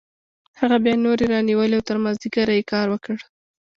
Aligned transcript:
هغه 0.59 0.77
بیا 0.83 0.93
نورې 1.05 1.25
رانیولې 1.33 1.75
او 1.77 1.83
تر 1.89 1.97
مازدیګره 2.03 2.53
یې 2.57 2.63
کار 2.71 2.87
وکړ 2.89 3.17